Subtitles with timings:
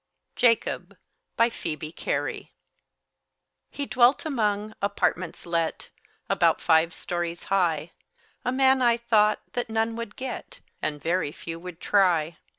[0.35, 0.97] JACOB
[1.37, 2.51] BY PHOEBE CARY
[3.69, 5.89] He dwelt among "Apartments let,"
[6.27, 7.91] About five stories high;
[8.43, 12.37] A man, I thought, that none would get, And very few would try.